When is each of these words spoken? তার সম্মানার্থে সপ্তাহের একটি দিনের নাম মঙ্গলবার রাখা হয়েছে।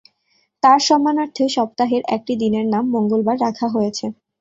তার 0.63 0.79
সম্মানার্থে 0.87 1.43
সপ্তাহের 1.49 2.03
একটি 2.15 2.33
দিনের 2.35 2.65
নাম 2.67 2.85
মঙ্গলবার 2.95 3.37
রাখা 3.45 3.67
হয়েছে। 3.67 4.05